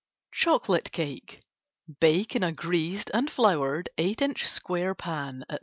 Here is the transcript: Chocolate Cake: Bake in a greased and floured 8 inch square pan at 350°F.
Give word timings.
Chocolate 0.33 0.91
Cake: 0.91 1.43
Bake 1.99 2.35
in 2.35 2.41
a 2.41 2.51
greased 2.51 3.11
and 3.13 3.29
floured 3.29 3.89
8 3.99 4.19
inch 4.23 4.47
square 4.47 4.95
pan 4.95 5.43
at 5.47 5.59
350°F. 5.59 5.59